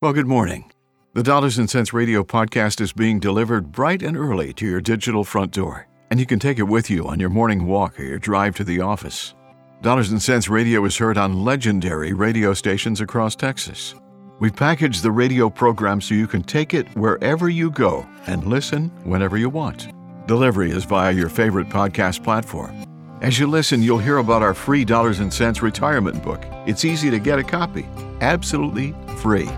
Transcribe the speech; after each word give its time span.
Well, 0.00 0.12
good 0.12 0.28
morning. 0.28 0.70
The 1.14 1.24
Dollars 1.24 1.58
and 1.58 1.68
Cents 1.68 1.92
Radio 1.92 2.22
podcast 2.22 2.80
is 2.80 2.92
being 2.92 3.18
delivered 3.18 3.72
bright 3.72 4.00
and 4.00 4.16
early 4.16 4.52
to 4.52 4.64
your 4.64 4.80
digital 4.80 5.24
front 5.24 5.50
door, 5.50 5.88
and 6.12 6.20
you 6.20 6.26
can 6.26 6.38
take 6.38 6.60
it 6.60 6.68
with 6.68 6.88
you 6.88 7.08
on 7.08 7.18
your 7.18 7.30
morning 7.30 7.66
walk 7.66 7.98
or 7.98 8.04
your 8.04 8.20
drive 8.20 8.54
to 8.58 8.62
the 8.62 8.80
office. 8.80 9.34
Dollars 9.82 10.12
and 10.12 10.22
Cents 10.22 10.48
Radio 10.48 10.84
is 10.84 10.96
heard 10.96 11.18
on 11.18 11.42
legendary 11.42 12.12
radio 12.12 12.54
stations 12.54 13.00
across 13.00 13.34
Texas. 13.34 13.96
We've 14.38 14.54
packaged 14.54 15.02
the 15.02 15.10
radio 15.10 15.50
program 15.50 16.00
so 16.00 16.14
you 16.14 16.28
can 16.28 16.44
take 16.44 16.74
it 16.74 16.86
wherever 16.96 17.48
you 17.48 17.68
go 17.68 18.06
and 18.28 18.46
listen 18.46 18.90
whenever 19.02 19.36
you 19.36 19.48
want. 19.48 19.88
Delivery 20.28 20.70
is 20.70 20.84
via 20.84 21.10
your 21.10 21.28
favorite 21.28 21.70
podcast 21.70 22.22
platform. 22.22 22.84
As 23.20 23.36
you 23.40 23.48
listen, 23.48 23.82
you'll 23.82 23.98
hear 23.98 24.18
about 24.18 24.42
our 24.44 24.54
free 24.54 24.84
Dollars 24.84 25.18
and 25.18 25.34
Cents 25.34 25.60
retirement 25.60 26.22
book. 26.22 26.44
It's 26.68 26.84
easy 26.84 27.10
to 27.10 27.18
get 27.18 27.40
a 27.40 27.42
copy, 27.42 27.88
absolutely 28.20 28.94
free. 29.16 29.48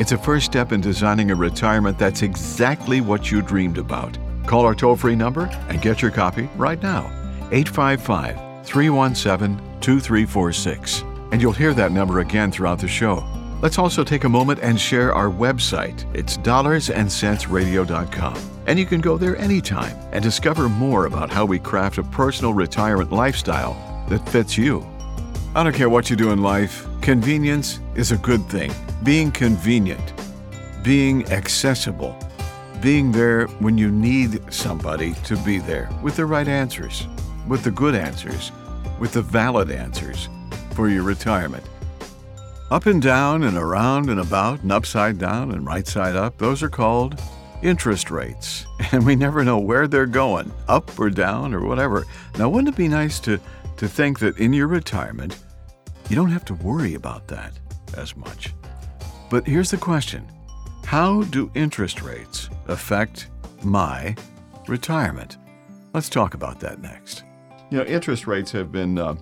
It's 0.00 0.12
a 0.12 0.16
first 0.16 0.46
step 0.46 0.72
in 0.72 0.80
designing 0.80 1.30
a 1.30 1.34
retirement 1.34 1.98
that's 1.98 2.22
exactly 2.22 3.02
what 3.02 3.30
you 3.30 3.42
dreamed 3.42 3.76
about. 3.76 4.16
Call 4.46 4.64
our 4.64 4.74
toll 4.74 4.96
free 4.96 5.14
number 5.14 5.44
and 5.68 5.82
get 5.82 6.00
your 6.00 6.10
copy 6.10 6.48
right 6.56 6.82
now 6.82 7.04
855 7.52 8.64
317 8.64 9.58
2346. 9.82 11.04
And 11.32 11.42
you'll 11.42 11.52
hear 11.52 11.74
that 11.74 11.92
number 11.92 12.20
again 12.20 12.50
throughout 12.50 12.78
the 12.78 12.88
show. 12.88 13.22
Let's 13.60 13.76
also 13.76 14.02
take 14.02 14.24
a 14.24 14.28
moment 14.30 14.60
and 14.62 14.80
share 14.80 15.14
our 15.14 15.28
website. 15.28 16.06
It's 16.16 16.38
dollarsandcentsradio.com. 16.38 18.38
And 18.68 18.78
you 18.78 18.86
can 18.86 19.02
go 19.02 19.18
there 19.18 19.36
anytime 19.36 19.94
and 20.12 20.24
discover 20.24 20.70
more 20.70 21.04
about 21.04 21.28
how 21.28 21.44
we 21.44 21.58
craft 21.58 21.98
a 21.98 22.04
personal 22.04 22.54
retirement 22.54 23.12
lifestyle 23.12 23.74
that 24.08 24.26
fits 24.30 24.56
you. 24.56 24.82
I 25.54 25.62
don't 25.62 25.74
care 25.74 25.90
what 25.90 26.08
you 26.08 26.16
do 26.16 26.30
in 26.30 26.40
life, 26.40 26.86
convenience 27.10 27.80
is 27.96 28.12
a 28.12 28.16
good 28.18 28.40
thing. 28.48 28.72
Being 29.02 29.32
convenient, 29.32 30.12
being 30.84 31.26
accessible, 31.32 32.16
being 32.80 33.10
there 33.10 33.48
when 33.58 33.76
you 33.76 33.90
need 33.90 34.40
somebody 34.54 35.14
to 35.24 35.36
be 35.38 35.58
there 35.58 35.90
with 36.04 36.14
the 36.14 36.24
right 36.24 36.46
answers, 36.46 37.08
with 37.48 37.64
the 37.64 37.72
good 37.72 37.96
answers, 37.96 38.52
with 39.00 39.10
the 39.10 39.22
valid 39.22 39.72
answers 39.72 40.28
for 40.76 40.88
your 40.88 41.02
retirement. 41.02 41.64
Up 42.70 42.86
and 42.86 43.02
down 43.02 43.42
and 43.42 43.56
around 43.56 44.08
and 44.08 44.20
about 44.20 44.62
and 44.62 44.70
upside 44.70 45.18
down 45.18 45.50
and 45.50 45.66
right 45.66 45.88
side 45.88 46.14
up, 46.14 46.38
those 46.38 46.62
are 46.62 46.70
called 46.70 47.20
interest 47.60 48.12
rates. 48.12 48.66
And 48.92 49.04
we 49.04 49.16
never 49.16 49.44
know 49.44 49.58
where 49.58 49.88
they're 49.88 50.06
going, 50.06 50.52
up 50.68 50.96
or 50.96 51.10
down 51.10 51.54
or 51.54 51.66
whatever. 51.66 52.06
Now, 52.38 52.48
wouldn't 52.48 52.72
it 52.72 52.76
be 52.76 52.86
nice 52.86 53.18
to 53.20 53.40
to 53.78 53.88
think 53.88 54.20
that 54.20 54.38
in 54.38 54.52
your 54.52 54.68
retirement, 54.68 55.36
you 56.10 56.16
don't 56.16 56.30
have 56.30 56.44
to 56.46 56.54
worry 56.54 56.94
about 56.94 57.28
that 57.28 57.52
as 57.96 58.16
much. 58.16 58.52
But 59.30 59.46
here's 59.46 59.70
the 59.70 59.76
question 59.76 60.26
How 60.84 61.22
do 61.22 61.50
interest 61.54 62.02
rates 62.02 62.50
affect 62.66 63.28
my 63.62 64.16
retirement? 64.66 65.36
Let's 65.94 66.08
talk 66.08 66.34
about 66.34 66.60
that 66.60 66.80
next. 66.80 67.24
You 67.70 67.78
know, 67.78 67.84
interest 67.84 68.26
rates 68.26 68.50
have 68.52 68.72
been 68.72 68.98
uh, 68.98 69.14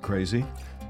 crazy. 0.00 0.44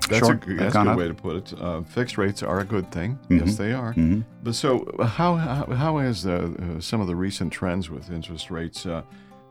That's 0.09 0.25
Sure, 0.25 0.35
a, 0.35 0.55
that's 0.55 0.75
a 0.75 0.79
good 0.79 0.89
up. 0.89 0.99
way 0.99 1.09
to 1.09 1.15
put 1.15 1.37
it. 1.37 1.61
Uh, 1.61 1.83
fixed 1.83 2.17
rates 2.19 2.43
are 2.43 2.61
a 2.61 2.65
good 2.65 2.93
thing. 2.93 3.19
Mm-hmm. 3.25 3.47
Yes, 3.47 3.57
they 3.57 3.73
are. 3.73 3.95
But 4.43 4.55
so, 4.55 4.83
uh, 4.99 5.07
how 5.07 5.35
how, 5.37 5.65
how 5.75 5.99
has 5.99 6.27
uh, 6.27 6.51
uh, 6.77 6.81
some 6.81 7.01
of 7.01 7.07
the 7.07 7.17
recent 7.17 7.53
trends 7.53 7.89
with 7.91 8.11
interest 8.11 8.51
rates 8.51 8.85
uh, 8.87 9.03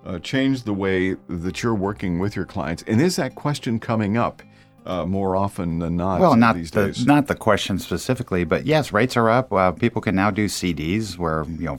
uh, 0.06 0.20
changed 0.20 0.66
the 0.66 0.74
way 0.74 1.16
that 1.28 1.62
you're 1.64 1.76
working 1.76 2.20
with 2.20 2.36
your 2.36 2.46
clients? 2.46 2.84
And 2.88 3.02
is 3.02 3.16
that 3.18 3.34
question 3.36 3.80
coming 3.80 4.16
up 4.16 4.44
uh, 4.86 5.06
more 5.06 5.36
often 5.36 5.80
than 5.80 5.96
not? 5.98 6.20
Well, 6.20 6.36
not 6.36 6.56
these 6.56 6.72
the 6.72 6.88
days. 6.88 7.06
not 7.06 7.28
the 7.28 7.36
question 7.36 7.80
specifically, 7.80 8.44
but 8.44 8.66
yes, 8.66 8.92
rates 8.94 9.18
are 9.18 9.30
up. 9.30 9.52
Uh, 9.52 9.72
people 9.72 10.02
can 10.02 10.16
now 10.16 10.32
do 10.32 10.46
CDs 10.48 11.18
where 11.18 11.44
you 11.46 11.66
know. 11.66 11.78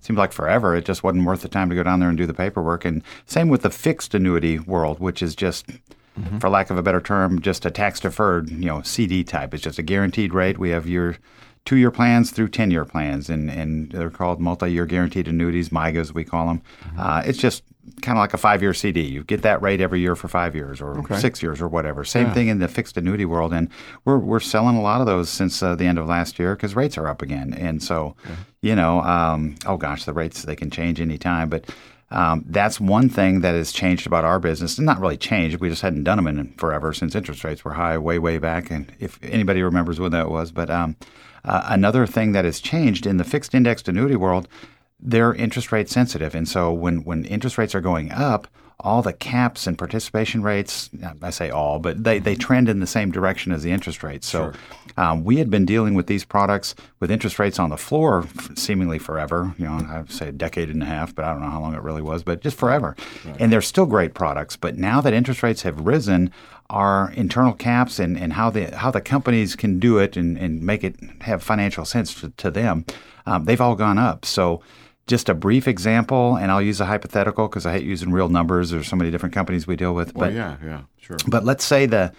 Seems 0.00 0.18
like 0.18 0.32
forever. 0.32 0.76
It 0.76 0.84
just 0.84 1.02
wasn't 1.02 1.24
worth 1.24 1.40
the 1.40 1.48
time 1.48 1.70
to 1.70 1.74
go 1.74 1.82
down 1.82 1.98
there 1.98 2.10
and 2.10 2.18
do 2.18 2.26
the 2.26 2.34
paperwork. 2.34 2.84
And 2.84 3.02
same 3.24 3.48
with 3.48 3.62
the 3.62 3.70
fixed 3.70 4.12
annuity 4.14 4.58
world, 4.58 5.00
which 5.00 5.22
is 5.22 5.34
just, 5.34 5.64
Mm-hmm. 6.20 6.38
for 6.38 6.48
lack 6.48 6.68
of 6.70 6.76
a 6.78 6.82
better 6.82 7.00
term, 7.00 7.40
just 7.40 7.64
a 7.66 7.70
tax 7.72 7.98
deferred, 8.00 8.48
you 8.50 8.66
know, 8.66 8.82
CD 8.82 9.24
type. 9.24 9.52
It's 9.52 9.64
just 9.64 9.80
a 9.80 9.82
guaranteed 9.82 10.32
rate. 10.32 10.58
We 10.58 10.70
have 10.70 10.86
your 10.86 11.16
two 11.64 11.74
year 11.76 11.90
plans 11.90 12.30
through 12.30 12.48
10 12.50 12.70
year 12.70 12.84
plans, 12.84 13.28
and, 13.30 13.50
and 13.50 13.90
they're 13.90 14.10
called 14.10 14.40
multi 14.40 14.70
year 14.70 14.86
guaranteed 14.86 15.26
annuities, 15.26 15.70
MYGAs, 15.70 16.12
we 16.14 16.22
call 16.22 16.46
them. 16.48 16.62
Mm-hmm. 16.84 17.00
Uh, 17.00 17.22
it's 17.24 17.38
just 17.38 17.64
kind 18.02 18.16
of 18.18 18.20
like 18.22 18.34
a 18.34 18.38
five 18.38 18.62
year 18.62 18.74
CD. 18.74 19.02
You 19.02 19.24
get 19.24 19.42
that 19.42 19.60
rate 19.62 19.80
every 19.80 20.00
year 20.00 20.16
for 20.16 20.28
five 20.28 20.54
years 20.54 20.80
or 20.80 20.98
Okay. 20.98 21.18
six 21.18 21.42
years 21.42 21.60
or 21.60 21.68
whatever. 21.68 22.04
Same 22.04 22.30
thing 22.32 22.48
in 22.48 22.58
the 22.58 22.68
fixed 22.68 22.96
annuity 22.96 23.24
world, 23.24 23.52
and 23.52 23.68
we're 24.04 24.18
we're 24.18 24.40
selling 24.40 24.76
a 24.76 24.82
lot 24.82 25.00
of 25.00 25.06
those 25.06 25.28
since 25.30 25.62
uh, 25.62 25.74
the 25.74 25.86
end 25.86 25.98
of 25.98 26.06
last 26.06 26.38
year 26.38 26.54
because 26.56 26.74
rates 26.76 26.96
are 26.98 27.08
up 27.08 27.22
again, 27.22 27.52
and 27.54 27.82
so 27.82 28.14
you 28.62 28.74
know, 28.74 29.00
um, 29.02 29.56
oh 29.66 29.76
gosh, 29.76 30.04
the 30.04 30.12
rates 30.12 30.42
they 30.42 30.56
can 30.56 30.70
change 30.70 31.00
anytime, 31.00 31.48
but. 31.48 31.64
Um, 32.10 32.44
that's 32.46 32.78
one 32.78 33.08
thing 33.08 33.40
that 33.40 33.56
has 33.56 33.72
changed 33.72 34.06
about 34.06 34.24
our 34.24 34.38
business. 34.38 34.78
And 34.78 34.86
not 34.86 35.00
really 35.00 35.16
changed. 35.16 35.56
We 35.58 35.68
just 35.68 35.82
hadn't 35.82 36.04
done 36.04 36.16
them 36.18 36.28
in 36.28 36.52
forever 36.58 36.92
since 36.92 37.16
interest 37.16 37.42
rates 37.42 37.64
were 37.64 37.72
high, 37.72 37.98
way, 37.98 38.20
way 38.20 38.38
back. 38.38 38.70
And 38.70 38.92
if 39.00 39.18
anybody 39.24 39.62
remembers 39.62 39.98
when 39.98 40.12
that 40.12 40.30
was, 40.30 40.52
but 40.52 40.70
um, 40.70 40.94
uh, 41.44 41.62
another 41.64 42.06
thing 42.06 42.30
that 42.32 42.44
has 42.44 42.60
changed 42.60 43.04
in 43.04 43.16
the 43.16 43.24
fixed 43.24 43.52
indexed 43.52 43.88
annuity 43.88 44.14
world, 44.14 44.46
they're 45.04 45.34
interest 45.34 45.70
rate 45.70 45.88
sensitive, 45.88 46.34
and 46.34 46.48
so 46.48 46.72
when 46.72 47.04
when 47.04 47.24
interest 47.26 47.58
rates 47.58 47.74
are 47.74 47.80
going 47.80 48.10
up, 48.10 48.48
all 48.80 49.02
the 49.02 49.12
caps 49.12 49.66
and 49.66 49.78
participation 49.78 50.42
rates, 50.42 50.90
I 51.22 51.30
say 51.30 51.48
all, 51.48 51.78
but 51.78 52.02
they, 52.04 52.18
they 52.18 52.34
trend 52.34 52.68
in 52.68 52.80
the 52.80 52.86
same 52.86 53.10
direction 53.10 53.52
as 53.52 53.62
the 53.62 53.70
interest 53.70 54.02
rates. 54.02 54.26
So 54.26 54.52
um, 54.96 55.24
we 55.24 55.36
had 55.36 55.48
been 55.48 55.64
dealing 55.64 55.94
with 55.94 56.06
these 56.06 56.24
products 56.24 56.74
with 57.00 57.10
interest 57.10 57.38
rates 57.38 57.58
on 57.58 57.70
the 57.70 57.76
floor 57.76 58.26
seemingly 58.56 58.98
forever, 58.98 59.54
you 59.58 59.64
know, 59.64 59.86
I'd 59.88 60.10
say 60.10 60.28
a 60.28 60.32
decade 60.32 60.68
and 60.68 60.82
a 60.82 60.86
half, 60.86 61.14
but 61.14 61.24
I 61.24 61.32
don't 61.32 61.40
know 61.40 61.50
how 61.50 61.60
long 61.60 61.74
it 61.74 61.82
really 61.82 62.02
was, 62.02 62.22
but 62.22 62.42
just 62.42 62.58
forever. 62.58 62.94
And 63.38 63.52
they're 63.52 63.62
still 63.62 63.86
great 63.86 64.12
products. 64.12 64.56
But 64.56 64.76
now 64.76 65.00
that 65.00 65.14
interest 65.14 65.42
rates 65.42 65.62
have 65.62 65.80
risen, 65.80 66.30
our 66.68 67.12
internal 67.12 67.52
caps 67.52 67.98
and, 67.98 68.18
and 68.18 68.32
how 68.32 68.50
the 68.50 68.76
how 68.76 68.90
the 68.90 69.00
companies 69.00 69.54
can 69.54 69.78
do 69.78 69.98
it 69.98 70.16
and, 70.16 70.36
and 70.36 70.62
make 70.62 70.82
it 70.82 70.96
have 71.22 71.42
financial 71.42 71.84
sense 71.84 72.20
to, 72.20 72.30
to 72.30 72.50
them, 72.50 72.84
um, 73.26 73.44
they've 73.44 73.60
all 73.60 73.76
gone 73.76 73.98
up. 73.98 74.24
So 74.24 74.62
just 75.06 75.28
a 75.28 75.34
brief 75.34 75.68
example, 75.68 76.36
and 76.36 76.50
I'll 76.50 76.62
use 76.62 76.80
a 76.80 76.86
hypothetical 76.86 77.48
because 77.48 77.66
I 77.66 77.72
hate 77.72 77.84
using 77.84 78.10
real 78.12 78.28
numbers. 78.28 78.70
There's 78.70 78.88
so 78.88 78.96
many 78.96 79.10
different 79.10 79.34
companies 79.34 79.66
we 79.66 79.76
deal 79.76 79.94
with. 79.94 80.14
Well, 80.14 80.28
But 80.30 80.34
yeah, 80.34 80.56
yeah, 80.64 80.80
sure. 80.98 81.16
but 81.28 81.44
let's 81.44 81.64
say 81.64 81.86
the 81.86 82.12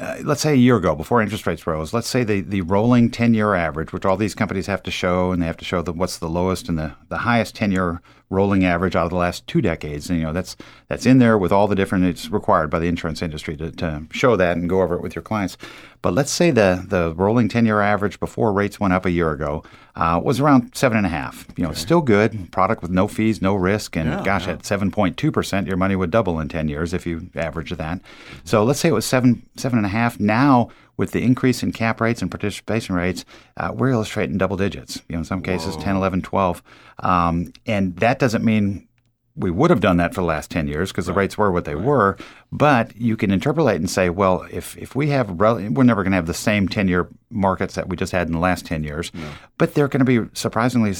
uh, 0.00 0.16
let's 0.24 0.40
say 0.40 0.52
a 0.52 0.56
year 0.56 0.76
ago, 0.76 0.94
before 0.94 1.20
interest 1.20 1.46
rates 1.46 1.66
rose, 1.66 1.92
let's 1.92 2.08
say 2.08 2.24
the, 2.24 2.40
the 2.40 2.62
rolling 2.62 3.10
10 3.10 3.34
year 3.34 3.54
average, 3.54 3.92
which 3.92 4.06
all 4.06 4.16
these 4.16 4.34
companies 4.34 4.66
have 4.66 4.82
to 4.82 4.90
show, 4.90 5.32
and 5.32 5.42
they 5.42 5.46
have 5.46 5.56
to 5.58 5.66
show 5.66 5.82
the, 5.82 5.92
what's 5.92 6.16
the 6.18 6.30
lowest 6.30 6.68
and 6.68 6.78
the, 6.78 6.94
the 7.10 7.18
highest 7.18 7.54
10 7.54 7.72
year 7.72 8.00
rolling 8.32 8.64
average 8.64 8.96
out 8.96 9.04
of 9.04 9.10
the 9.10 9.16
last 9.16 9.46
two 9.46 9.60
decades. 9.60 10.08
And, 10.08 10.18
you 10.18 10.24
know, 10.24 10.32
that's 10.32 10.56
that's 10.88 11.06
in 11.06 11.18
there 11.18 11.38
with 11.38 11.52
all 11.52 11.68
the 11.68 11.74
different, 11.74 12.04
it's 12.04 12.30
required 12.30 12.70
by 12.70 12.78
the 12.78 12.86
insurance 12.86 13.22
industry 13.22 13.56
to, 13.58 13.70
to 13.72 14.02
show 14.10 14.36
that 14.36 14.56
and 14.56 14.68
go 14.68 14.82
over 14.82 14.94
it 14.94 15.02
with 15.02 15.14
your 15.14 15.22
clients. 15.22 15.56
But 16.00 16.14
let's 16.14 16.32
say 16.32 16.50
the, 16.50 16.84
the 16.86 17.14
rolling 17.14 17.48
10 17.48 17.64
year 17.64 17.80
average 17.80 18.18
before 18.18 18.52
rates 18.52 18.80
went 18.80 18.92
up 18.92 19.06
a 19.06 19.10
year 19.10 19.30
ago 19.30 19.62
uh, 19.94 20.20
was 20.22 20.40
around 20.40 20.74
seven 20.74 20.96
and 20.96 21.06
a 21.06 21.10
half. 21.10 21.46
You 21.56 21.64
know, 21.64 21.72
still 21.72 22.00
good 22.00 22.50
product 22.50 22.82
with 22.82 22.90
no 22.90 23.06
fees, 23.06 23.40
no 23.40 23.54
risk. 23.54 23.96
And 23.96 24.08
Yeah, 24.08 24.22
gosh, 24.24 24.46
yeah. 24.46 24.54
at 24.54 24.60
7.2%, 24.60 25.66
your 25.66 25.76
money 25.76 25.94
would 25.94 26.10
double 26.10 26.40
in 26.40 26.48
10 26.48 26.68
years 26.68 26.92
if 26.92 27.06
you 27.06 27.30
average 27.34 27.70
that. 27.70 28.00
So 28.44 28.64
let's 28.64 28.80
say 28.80 28.88
it 28.88 28.92
was 28.92 29.06
seven, 29.06 29.46
seven 29.56 29.78
and 29.78 29.86
a 29.86 29.90
half. 29.90 30.18
Now, 30.18 30.70
with 30.96 31.12
the 31.12 31.22
increase 31.22 31.62
in 31.62 31.72
cap 31.72 32.00
rates 32.00 32.22
and 32.22 32.30
participation 32.30 32.94
rates, 32.94 33.24
uh, 33.56 33.72
we're 33.74 33.90
illustrating 33.90 34.38
double 34.38 34.56
digits. 34.56 35.02
You 35.08 35.14
know, 35.14 35.18
in 35.20 35.24
some 35.24 35.42
cases, 35.42 35.76
10, 35.76 35.96
11, 35.96 36.22
12. 36.22 36.62
Um, 37.00 37.52
and 37.66 37.96
that 37.96 38.18
doesn't 38.18 38.44
mean 38.44 38.86
we 39.34 39.50
would 39.50 39.70
have 39.70 39.80
done 39.80 39.96
that 39.96 40.14
for 40.14 40.20
the 40.20 40.26
last 40.26 40.50
10 40.50 40.68
years 40.68 40.92
because 40.92 41.06
the 41.06 41.12
rates 41.12 41.38
were 41.38 41.50
what 41.50 41.64
they 41.64 41.74
were. 41.74 42.18
But 42.50 42.94
you 42.96 43.16
can 43.16 43.30
interpolate 43.30 43.76
and 43.76 43.88
say, 43.88 44.10
well, 44.10 44.46
if, 44.50 44.76
if 44.76 44.94
we 44.94 45.08
have, 45.08 45.40
rel- 45.40 45.70
we're 45.70 45.84
never 45.84 46.02
going 46.02 46.12
to 46.12 46.16
have 46.16 46.26
the 46.26 46.34
same 46.34 46.68
10 46.68 46.88
year 46.88 47.08
markets 47.30 47.74
that 47.74 47.88
we 47.88 47.96
just 47.96 48.12
had 48.12 48.26
in 48.26 48.34
the 48.34 48.38
last 48.38 48.66
10 48.66 48.84
years, 48.84 49.10
but 49.56 49.74
they're 49.74 49.88
going 49.88 50.04
to 50.04 50.22
be 50.22 50.28
surprisingly 50.34 50.92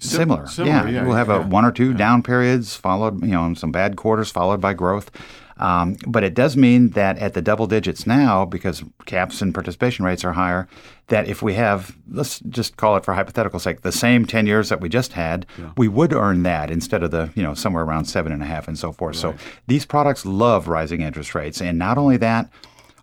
similar. 0.00 0.46
similar, 0.46 0.88
yeah, 0.88 1.04
we'll 1.04 1.16
have 1.16 1.28
yeah. 1.28 1.42
a 1.42 1.46
one 1.46 1.64
or 1.64 1.72
two 1.72 1.94
down 1.94 2.22
periods 2.22 2.74
followed, 2.74 3.22
you 3.22 3.30
know, 3.30 3.54
some 3.54 3.70
bad 3.70 3.96
quarters 3.96 4.30
followed 4.30 4.60
by 4.60 4.74
growth. 4.74 5.10
Um, 5.58 5.96
but 6.06 6.22
it 6.24 6.34
does 6.34 6.56
mean 6.56 6.90
that 6.90 7.18
at 7.18 7.34
the 7.34 7.42
double 7.42 7.66
digits 7.66 8.06
now, 8.06 8.44
because 8.44 8.84
caps 9.06 9.42
and 9.42 9.52
participation 9.52 10.04
rates 10.04 10.24
are 10.24 10.32
higher, 10.32 10.68
that 11.08 11.26
if 11.28 11.42
we 11.42 11.54
have, 11.54 11.96
let's 12.10 12.38
just 12.40 12.76
call 12.76 12.96
it 12.96 13.04
for 13.04 13.14
hypothetical 13.14 13.58
sake, 13.58 13.80
the 13.80 13.90
same 13.92 14.24
10 14.26 14.46
years 14.46 14.68
that 14.68 14.80
we 14.80 14.88
just 14.88 15.14
had, 15.14 15.46
we 15.76 15.88
would 15.88 16.12
earn 16.12 16.42
that 16.44 16.70
instead 16.70 17.02
of 17.02 17.10
the, 17.10 17.30
you 17.34 17.42
know, 17.42 17.54
somewhere 17.54 17.82
around 17.82 18.04
seven 18.04 18.30
and 18.30 18.42
a 18.42 18.46
half 18.46 18.68
and 18.68 18.78
so 18.78 18.92
forth. 18.92 19.16
So 19.16 19.30
these 19.66 19.84
products 19.86 20.24
love 20.26 20.68
rising 20.68 21.00
interest 21.00 21.34
rates. 21.34 21.60
And 21.60 21.78
not 21.78 21.98
only 21.98 22.18
that, 22.18 22.50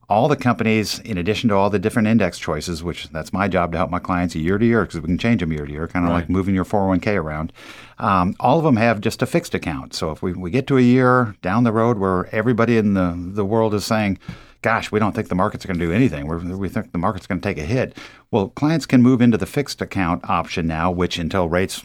all 0.08 0.28
the 0.28 0.36
companies, 0.36 1.00
in 1.00 1.18
addition 1.18 1.50
to 1.50 1.56
all 1.56 1.72
the 1.72 1.80
different 1.80 2.08
index 2.08 2.38
choices, 2.38 2.84
which 2.84 3.10
that's 3.10 3.34
my 3.34 3.48
job 3.48 3.72
to 3.72 3.78
help 3.80 3.90
my 3.90 3.98
clients 3.98 4.36
year 4.36 4.60
to 4.60 4.66
year 4.66 4.84
because 4.84 5.02
we 5.02 5.08
can 5.08 5.18
change 5.18 5.42
them 5.42 5.52
year 5.52 5.66
to 5.66 5.72
year, 5.72 5.88
kind 5.88 6.06
of 6.06 6.12
like 6.12 6.30
moving 6.30 6.54
your 6.54 6.64
401k 6.64 7.20
around. 7.20 7.52
Um, 7.98 8.36
all 8.40 8.58
of 8.58 8.66
them 8.66 8.76
have 8.76 9.00
just 9.02 9.22
a 9.22 9.26
fixed 9.26 9.54
account. 9.54 9.94
So 9.94 10.12
if 10.12 10.22
we, 10.22 10.34
we 10.34 10.52
get 10.52 10.68
to 10.68 10.78
a 10.78 10.82
year 10.82 11.36
down 11.42 11.64
the 11.64 11.72
road 11.72 11.98
where 11.98 12.28
everybody 12.36 12.78
in 12.78 12.94
the, 12.94 13.16
the 13.18 13.46
world 13.46 13.74
is 13.74 13.86
saying, 13.86 14.20
gosh, 14.62 14.92
we 14.92 15.00
don't 15.00 15.14
think 15.14 15.30
the 15.30 15.36
market's 15.36 15.66
going 15.66 15.80
to 15.80 15.86
do 15.86 15.92
anything. 15.92 16.28
We're, 16.28 16.40
we 16.40 16.70
think 16.70 16.92
the 16.92 16.98
market's 16.98 17.28
going 17.28 17.40
to 17.40 17.48
take 17.48 17.58
a 17.58 17.66
hit. 17.66 17.98
Well, 18.32 18.50
clients 18.50 18.86
can 18.86 19.02
move 19.02 19.22
into 19.22 19.38
the 19.38 19.46
fixed 19.46 19.82
account 19.82 20.28
option 20.30 20.68
now, 20.68 20.92
which 20.92 21.18
until 21.20 21.48
rates 21.48 21.84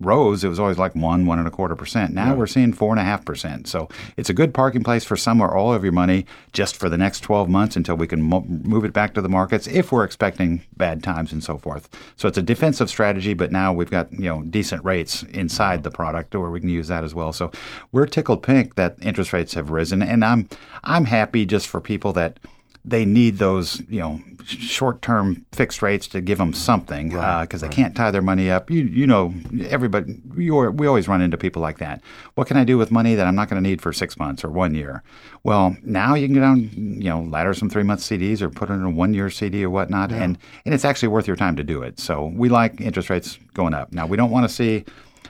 rose, 0.00 0.42
it 0.42 0.48
was 0.48 0.58
always 0.58 0.78
like 0.78 0.94
one, 0.94 1.26
one 1.26 1.38
and 1.38 1.46
a 1.46 1.50
quarter 1.50 1.76
percent. 1.76 2.12
Now 2.12 2.28
yeah. 2.28 2.34
we're 2.34 2.46
seeing 2.46 2.72
four 2.72 2.92
and 2.92 3.00
a 3.00 3.04
half 3.04 3.24
percent. 3.24 3.68
So 3.68 3.88
it's 4.16 4.30
a 4.30 4.34
good 4.34 4.54
parking 4.54 4.82
place 4.82 5.04
for 5.04 5.16
some 5.16 5.40
or 5.40 5.54
all 5.54 5.72
of 5.72 5.84
your 5.84 5.92
money 5.92 6.26
just 6.52 6.76
for 6.76 6.88
the 6.88 6.98
next 6.98 7.20
12 7.20 7.48
months 7.48 7.76
until 7.76 7.96
we 7.96 8.06
can 8.06 8.22
mo- 8.22 8.44
move 8.48 8.84
it 8.84 8.92
back 8.92 9.14
to 9.14 9.20
the 9.20 9.28
markets 9.28 9.66
if 9.66 9.92
we're 9.92 10.04
expecting 10.04 10.62
bad 10.76 11.02
times 11.02 11.32
and 11.32 11.44
so 11.44 11.58
forth. 11.58 11.88
So 12.16 12.28
it's 12.28 12.38
a 12.38 12.42
defensive 12.42 12.88
strategy, 12.88 13.34
but 13.34 13.52
now 13.52 13.72
we've 13.72 13.90
got 13.90 14.10
you 14.12 14.28
know 14.28 14.42
decent 14.42 14.84
rates 14.84 15.22
inside 15.24 15.82
the 15.82 15.90
product 15.90 16.34
where 16.34 16.50
we 16.50 16.60
can 16.60 16.68
use 16.68 16.88
that 16.88 17.04
as 17.04 17.14
well. 17.14 17.32
So 17.32 17.50
we're 17.92 18.06
tickled 18.06 18.42
pink 18.42 18.76
that 18.76 18.96
interest 19.02 19.32
rates 19.32 19.54
have 19.54 19.70
risen, 19.70 20.02
and 20.02 20.24
I'm 20.24 20.48
I'm 20.82 21.04
happy 21.04 21.44
just 21.46 21.68
for 21.68 21.80
people 21.80 22.12
that 22.14 22.38
they 22.84 23.04
need 23.04 23.38
those, 23.38 23.80
you 23.88 24.00
know, 24.00 24.20
short-term 24.44 25.44
fixed 25.52 25.82
rates 25.82 26.08
to 26.08 26.20
give 26.20 26.38
them 26.38 26.52
something 26.52 27.10
because 27.10 27.22
right, 27.22 27.34
uh, 27.34 27.38
right. 27.40 27.60
they 27.60 27.68
can't 27.68 27.94
tie 27.94 28.10
their 28.10 28.22
money 28.22 28.50
up. 28.50 28.70
You, 28.70 28.82
you 28.84 29.06
know, 29.06 29.34
everybody, 29.68 30.18
we 30.34 30.50
always 30.50 31.06
run 31.06 31.20
into 31.20 31.36
people 31.36 31.60
like 31.60 31.78
that. 31.78 32.02
What 32.34 32.46
can 32.46 32.56
I 32.56 32.64
do 32.64 32.78
with 32.78 32.90
money 32.90 33.14
that 33.14 33.26
I'm 33.26 33.34
not 33.34 33.50
going 33.50 33.62
to 33.62 33.68
need 33.68 33.82
for 33.82 33.92
six 33.92 34.18
months 34.18 34.44
or 34.44 34.50
one 34.50 34.74
year? 34.74 35.02
Well, 35.44 35.76
now 35.82 36.14
you 36.14 36.26
can 36.26 36.34
go 36.34 36.40
down, 36.40 36.70
you 36.74 37.10
know, 37.10 37.22
ladder 37.22 37.52
some 37.52 37.68
three-month 37.68 38.00
CDs 38.00 38.40
or 38.40 38.48
put 38.48 38.70
it 38.70 38.74
in 38.74 38.82
a 38.82 38.90
one-year 38.90 39.30
CD 39.30 39.64
or 39.64 39.70
whatnot, 39.70 40.10
yeah. 40.10 40.22
and 40.22 40.38
and 40.64 40.74
it's 40.74 40.84
actually 40.84 41.08
worth 41.08 41.26
your 41.26 41.36
time 41.36 41.56
to 41.56 41.64
do 41.64 41.82
it. 41.82 41.98
So 41.98 42.26
we 42.34 42.48
like 42.48 42.80
interest 42.80 43.10
rates 43.10 43.38
going 43.54 43.74
up. 43.74 43.92
Now 43.92 44.06
we 44.06 44.16
don't 44.16 44.30
want 44.30 44.48
to 44.48 44.54
see 44.54 44.84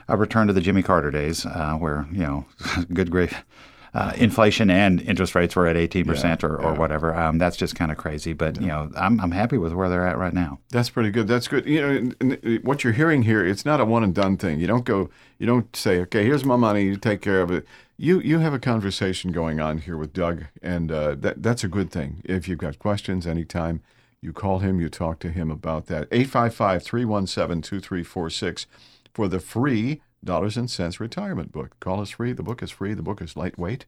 a 0.07 0.17
return 0.17 0.47
to 0.47 0.53
the 0.53 0.61
Jimmy 0.61 0.83
Carter 0.83 1.11
days, 1.11 1.45
uh, 1.45 1.75
where 1.77 2.07
you 2.11 2.19
know, 2.19 2.45
good 2.93 3.11
grief, 3.11 3.43
uh, 3.93 4.13
inflation 4.15 4.69
and 4.69 5.01
interest 5.01 5.35
rates 5.35 5.55
were 5.55 5.67
at 5.67 5.75
18% 5.75 6.23
yeah, 6.23 6.47
or, 6.47 6.55
or 6.55 6.71
yeah. 6.71 6.77
whatever. 6.77 7.13
Um, 7.13 7.37
that's 7.37 7.57
just 7.57 7.75
kind 7.75 7.91
of 7.91 7.97
crazy. 7.97 8.31
But, 8.31 8.55
yeah. 8.55 8.61
you 8.61 8.67
know, 8.67 8.91
I'm, 8.95 9.19
I'm 9.19 9.31
happy 9.31 9.57
with 9.57 9.73
where 9.73 9.89
they're 9.89 10.07
at 10.07 10.17
right 10.17 10.33
now. 10.33 10.59
That's 10.69 10.89
pretty 10.89 11.11
good. 11.11 11.27
That's 11.27 11.47
good. 11.47 11.65
You 11.65 12.13
know, 12.21 12.57
what 12.63 12.83
you're 12.83 12.93
hearing 12.93 13.23
here, 13.23 13.45
it's 13.45 13.65
not 13.65 13.81
a 13.81 13.85
one 13.85 14.03
and 14.03 14.15
done 14.15 14.37
thing. 14.37 14.59
You 14.59 14.67
don't 14.67 14.85
go, 14.85 15.09
you 15.39 15.45
don't 15.45 15.75
say, 15.75 15.99
okay, 16.01 16.23
here's 16.23 16.45
my 16.45 16.55
money, 16.55 16.83
you 16.83 16.95
take 16.95 17.21
care 17.21 17.41
of 17.41 17.51
it. 17.51 17.65
You, 17.97 18.19
you 18.21 18.39
have 18.39 18.53
a 18.53 18.59
conversation 18.59 19.31
going 19.31 19.59
on 19.59 19.79
here 19.79 19.97
with 19.97 20.13
Doug, 20.13 20.45
and 20.61 20.91
uh, 20.91 21.15
that, 21.15 21.43
that's 21.43 21.63
a 21.63 21.67
good 21.67 21.91
thing. 21.91 22.21
If 22.23 22.47
you've 22.47 22.57
got 22.57 22.79
questions 22.79 23.27
anytime, 23.27 23.81
you 24.21 24.33
call 24.33 24.59
him, 24.59 24.79
you 24.79 24.89
talk 24.89 25.19
to 25.19 25.29
him 25.29 25.51
about 25.51 25.87
that. 25.87 26.07
855 26.11 26.81
317 26.81 27.61
2346 27.61 28.67
for 29.13 29.27
the 29.27 29.39
free 29.39 30.01
dollars 30.23 30.57
and 30.57 30.69
cents 30.69 30.99
retirement 30.99 31.51
book. 31.51 31.79
Call 31.79 32.01
us 32.01 32.11
free. 32.11 32.33
The 32.33 32.43
book 32.43 32.61
is 32.61 32.71
free. 32.71 32.93
The 32.93 33.01
book 33.01 33.21
is 33.21 33.35
lightweight, 33.35 33.85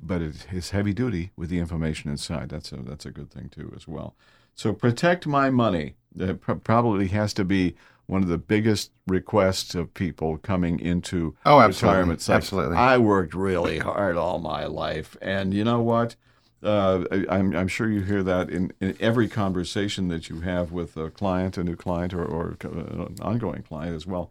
but 0.00 0.22
it 0.22 0.46
is 0.52 0.70
heavy 0.70 0.92
duty 0.92 1.30
with 1.36 1.48
the 1.48 1.58
information 1.58 2.10
inside. 2.10 2.48
That's 2.50 2.72
a 2.72 2.76
that's 2.76 3.06
a 3.06 3.10
good 3.10 3.30
thing 3.30 3.48
too 3.48 3.72
as 3.74 3.88
well. 3.88 4.14
So 4.54 4.72
protect 4.72 5.26
my 5.26 5.50
money. 5.50 5.94
That 6.14 6.40
probably 6.64 7.08
has 7.08 7.32
to 7.34 7.44
be 7.44 7.76
one 8.06 8.22
of 8.22 8.28
the 8.28 8.38
biggest 8.38 8.90
requests 9.06 9.76
of 9.76 9.94
people 9.94 10.36
coming 10.38 10.80
into 10.80 11.36
oh, 11.46 11.60
absolutely. 11.60 11.98
retirement. 11.98 12.28
Like, 12.28 12.36
absolutely. 12.36 12.76
I 12.76 12.98
worked 12.98 13.34
really 13.34 13.78
hard 13.78 14.16
all 14.16 14.40
my 14.40 14.66
life, 14.66 15.16
and 15.22 15.54
you 15.54 15.62
know 15.62 15.80
what? 15.80 16.16
Uh, 16.62 17.04
I'm, 17.30 17.56
I'm, 17.56 17.68
sure 17.68 17.88
you 17.88 18.02
hear 18.02 18.22
that 18.24 18.50
in, 18.50 18.72
in, 18.80 18.94
every 19.00 19.28
conversation 19.28 20.08
that 20.08 20.28
you 20.28 20.40
have 20.40 20.72
with 20.72 20.94
a 20.96 21.08
client, 21.10 21.56
a 21.56 21.64
new 21.64 21.76
client, 21.76 22.12
or, 22.12 22.22
or 22.22 22.56
an 22.64 23.16
ongoing 23.22 23.62
client 23.62 23.96
as 23.96 24.06
well. 24.06 24.30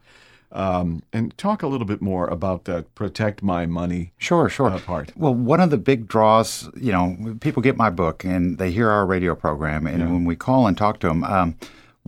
Um, 0.52 1.04
and 1.14 1.38
talk 1.38 1.62
a 1.62 1.68
little 1.68 1.86
bit 1.86 2.02
more 2.02 2.28
about 2.28 2.66
that 2.66 2.96
protect 2.96 3.44
my 3.44 3.68
money 3.68 4.14
sure 4.18 4.50
sure. 4.50 4.72
uh, 4.72 4.80
part. 4.80 5.16
Well 5.16 5.36
one 5.36 5.60
of 5.60 5.70
the 5.70 5.78
big 5.78 6.08
draws 6.08 6.70
you 6.76 6.92
know 6.92 7.38
people 7.40 7.62
get 7.62 7.78
my 7.78 7.92
book 7.92 8.24
and 8.24 8.58
they 8.58 8.72
hear 8.72 8.90
our 8.90 9.06
radio 9.06 9.36
program. 9.36 9.86
And 9.86 10.00
yeah. 10.00 10.10
when 10.10 10.26
we 10.26 10.36
call 10.36 10.66
and 10.66 10.76
talk 10.78 11.00
to 11.02 11.08
them 11.08 11.24
um, 11.24 11.56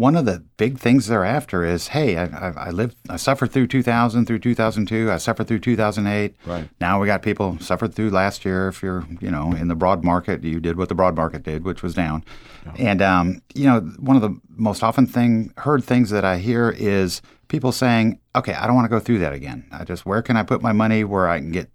one 0.01 0.15
of 0.15 0.25
the 0.25 0.44
big 0.57 0.80
things 0.80 1.06
they're 1.06 1.24
after 1.24 1.63
is, 1.63 1.89
hey, 1.89 2.18
I, 2.18 2.24
I, 2.24 2.53
I, 2.57 2.69
lived, 2.71 2.98
I 3.07 3.18
suffered 3.18 3.51
through 3.51 3.68
2000, 3.68 4.25
through 4.25 4.39
2002, 4.39 5.12
I 5.12 5.18
suffered 5.18 5.48
through 5.48 5.59
2008. 5.59 6.36
Right. 6.44 6.68
Now 6.80 7.00
we 7.00 7.06
got 7.06 7.21
people 7.21 7.59
suffered 7.59 7.94
through 7.94 8.09
last 8.09 8.44
year. 8.44 8.68
If 8.68 8.81
you're, 8.81 9.06
you 9.19 9.30
know, 9.30 9.51
in 9.51 9.68
the 9.68 9.75
broad 9.75 10.03
market, 10.03 10.44
you 10.44 10.59
did 10.59 10.75
what 10.75 10.89
the 10.89 10.95
broad 10.95 11.15
market 11.15 11.44
did, 11.44 11.63
which 11.63 11.83
was 11.83 11.94
down. 11.94 12.24
Yeah. 12.65 12.74
And 12.80 13.01
um, 13.03 13.42
you 13.53 13.65
know, 13.65 13.81
one 14.00 14.15
of 14.15 14.24
the 14.24 14.36
most 14.50 14.81
often 14.81 15.06
thing 15.06 15.53
heard 15.57 15.83
things 15.83 16.09
that 16.09 16.25
I 16.25 16.39
hear 16.39 16.71
is 16.75 17.21
people 17.48 17.71
saying, 17.71 18.19
okay, 18.36 18.56
I 18.56 18.65
don't 18.65 18.75
want 18.75 18.86
to 18.86 18.89
go 18.89 19.00
through 19.00 19.19
that 19.19 19.33
again. 19.33 19.68
I 19.71 19.83
just, 19.83 20.07
where 20.07 20.24
can 20.24 20.36
I 20.36 20.42
put 20.42 20.63
my 20.63 20.71
money 20.71 21.03
where 21.03 21.30
I 21.30 21.38
can 21.38 21.51
get 21.51 21.69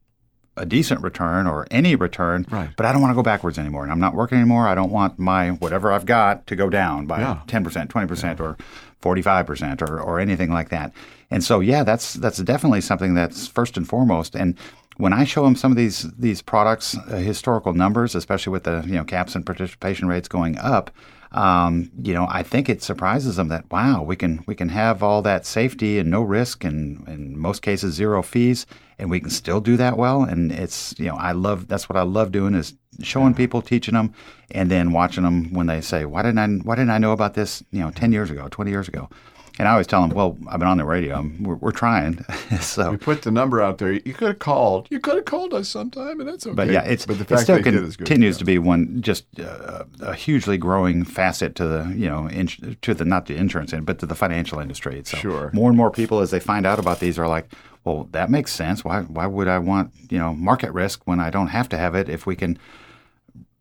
a 0.57 0.67
decent 0.67 1.03
return 1.03 1.47
or 1.47 1.67
any 1.71 1.97
return, 1.97 2.47
right. 2.51 2.71
but 2.77 2.87
I 2.87 2.93
don't 2.93 3.03
want 3.03 3.11
to 3.11 3.15
go 3.15 3.23
backwards 3.23 3.59
anymore. 3.59 3.83
And 3.83 3.93
I'm 3.93 4.01
not 4.01 4.15
working 4.15 4.39
anymore. 4.39 4.67
I 4.67 4.75
don't 4.75 4.91
want 4.91 5.19
my 5.19 5.51
whatever 5.51 5.93
I've 5.93 6.07
got 6.07 6.47
to 6.47 6.57
go 6.57 6.71
down 6.71 7.07
by 7.07 7.21
yeah. 7.21 7.41
10%, 7.47 7.89
20% 7.89 8.39
yeah. 8.39 8.45
or 8.45 8.57
45% 9.03 9.89
or, 9.89 10.01
or 10.01 10.21
anything 10.21 10.51
like 10.51 10.71
that. 10.71 10.93
And 11.31 11.43
so, 11.43 11.61
yeah, 11.61 11.83
that's 11.83 12.15
that's 12.15 12.39
definitely 12.39 12.81
something 12.81 13.15
that's 13.15 13.49
first 13.49 13.77
and 13.77 13.87
foremost. 13.87 14.35
And 14.35 14.57
when 14.97 15.13
I 15.13 15.25
show 15.25 15.45
them 15.45 15.57
some 15.57 15.73
of 15.73 15.77
these 15.77 16.11
these 16.19 16.43
products, 16.43 16.97
uh, 16.97 17.17
historical 17.17 17.73
numbers, 17.75 18.15
especially 18.15 18.53
with 18.53 18.65
the 18.65 18.83
you 18.87 18.95
know 18.95 19.05
caps 19.05 19.35
and 19.35 19.45
participation 19.45 20.09
rates 20.09 20.29
going 20.29 20.59
up, 20.59 20.91
um, 21.33 21.91
you 22.03 22.15
know, 22.15 22.27
I 22.31 22.43
think 22.43 22.69
it 22.69 22.83
surprises 22.83 23.37
them 23.37 23.49
that 23.49 23.71
wow, 23.71 24.03
we 24.03 24.17
can 24.17 24.43
we 24.47 24.55
can 24.55 24.71
have 24.71 25.03
all 25.03 25.23
that 25.23 25.45
safety 25.45 25.99
and 25.99 26.11
no 26.11 26.23
risk, 26.23 26.65
and 26.65 27.07
in 27.09 27.39
most 27.39 27.63
cases 27.63 27.95
zero 27.95 28.23
fees, 28.23 28.65
and 28.99 29.11
we 29.11 29.21
can 29.21 29.31
still 29.31 29.61
do 29.61 29.77
that 29.77 29.99
well. 29.99 30.23
And 30.23 30.51
it's 30.51 30.95
you 30.99 31.07
know, 31.07 31.17
I 31.17 31.33
love 31.33 31.69
that's 31.69 31.89
what 31.89 31.97
I 31.97 32.03
love 32.03 32.33
doing 32.33 32.55
is 32.55 32.75
showing 33.03 33.35
people, 33.35 33.61
teaching 33.61 33.95
them, 33.95 34.15
and 34.51 34.71
then 34.71 34.93
watching 34.93 35.25
them 35.25 35.53
when 35.53 35.67
they 35.67 35.81
say, 35.81 36.07
why 36.07 36.23
didn't 36.23 36.39
I 36.39 36.47
why 36.67 36.77
didn't 36.77 36.91
I 36.91 36.99
know 36.99 37.13
about 37.13 37.35
this 37.35 37.63
you 37.71 37.81
know 37.81 37.91
ten 37.91 38.13
years 38.13 38.31
ago, 38.31 38.49
twenty 38.51 38.71
years 38.71 38.89
ago. 38.89 39.11
And 39.59 39.67
I 39.67 39.73
always 39.73 39.87
tell 39.87 40.03
them, 40.03 40.11
well, 40.11 40.37
I've 40.49 40.59
been 40.59 40.69
on 40.69 40.77
the 40.77 40.85
radio. 40.85 41.29
We're, 41.41 41.55
we're 41.55 41.73
trying. 41.73 42.23
so 42.61 42.91
we 42.91 42.97
put 42.99 43.23
the 43.23 43.31
number 43.31 43.63
out 43.63 43.79
there. 43.79 43.93
You 43.93 44.13
could 44.13 44.29
have 44.29 44.39
called. 44.39 44.87
You 44.91 45.01
could 45.01 45.17
have 45.17 45.25
called 45.25 45.55
us 45.55 45.69
sometime, 45.69 46.21
and 46.21 46.29
that's 46.29 46.47
okay. 46.47 46.55
But 46.55 46.69
yeah, 46.69 46.83
it's 46.83 47.07
but 47.07 47.19
the 47.19 47.25
fact 47.25 47.41
it 47.41 47.45
still 47.45 47.63
continues 47.63 48.37
to 48.37 48.45
be 48.45 48.59
one 48.59 49.01
just 49.01 49.25
uh, 49.41 49.85
a 50.01 50.15
hugely 50.15 50.59
growing 50.59 51.05
facet 51.05 51.55
to 51.57 51.67
the 51.67 51.95
you 51.97 52.09
know 52.09 52.29
in, 52.29 52.49
to 52.83 52.93
the 52.93 53.05
not 53.05 53.27
the 53.27 53.37
insurance 53.37 53.73
end, 53.73 53.87
but 53.87 53.99
to 54.01 54.07
the 54.07 54.15
financial 54.15 54.59
industry. 54.59 55.03
So 55.05 55.17
sure. 55.17 55.51
More 55.55 55.71
and 55.71 55.77
more 55.77 55.91
people, 55.91 56.21
as 56.21 56.31
they 56.31 56.41
find 56.41 56.67
out 56.67 56.79
about 56.79 57.01
these, 57.01 57.19
are 57.19 57.29
like, 57.29 57.51
well, 57.85 58.09
that 58.13 58.31
makes 58.31 58.53
sense. 58.53 58.85
Why 58.85 59.03
why 59.03 59.27
would 59.27 59.49
I 59.49 59.59
want 59.59 59.93
you 60.11 60.19
know 60.19 60.35
market 60.35 60.73
risk 60.73 61.01
when 61.07 61.19
I 61.19 61.31
don't 61.31 61.49
have 61.49 61.69
to 61.71 61.79
have 61.79 61.95
it 61.95 62.11
if 62.11 62.27
we 62.27 62.37
can 62.37 62.59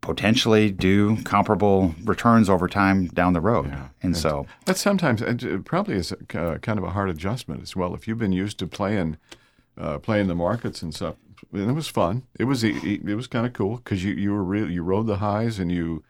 potentially 0.06 0.70
do 0.70 1.20
comparable 1.24 1.94
returns 2.04 2.48
over 2.48 2.68
time 2.68 3.08
down 3.08 3.32
the 3.32 3.40
road. 3.40 3.66
Yeah. 3.66 3.74
And, 3.74 3.88
and 4.02 4.16
so 4.16 4.46
that 4.64 4.76
sometimes 4.76 5.20
it 5.20 5.64
probably 5.64 5.96
is 5.96 6.12
a, 6.12 6.38
uh, 6.38 6.58
kind 6.58 6.78
of 6.78 6.84
a 6.84 6.90
hard 6.90 7.10
adjustment 7.10 7.62
as 7.62 7.74
well. 7.74 7.94
If 7.94 8.06
you've 8.06 8.18
been 8.18 8.32
used 8.32 8.58
to 8.60 8.66
playing 8.66 9.16
uh, 9.76 9.98
playing 9.98 10.28
the 10.28 10.34
markets 10.34 10.80
and 10.80 10.94
stuff, 10.94 11.16
and 11.52 11.68
it 11.68 11.74
was 11.74 11.88
fun. 11.88 12.22
It 12.38 12.44
was 12.44 12.62
it 12.62 13.04
was 13.04 13.26
kind 13.26 13.46
of 13.46 13.52
cool 13.52 13.76
because 13.78 14.04
you 14.04 14.14
you 14.14 14.32
were 14.32 14.44
really 14.44 14.72
you 14.74 14.82
rode 14.82 15.06
the 15.06 15.16
highs 15.16 15.58
and 15.58 15.72
you 15.72 16.04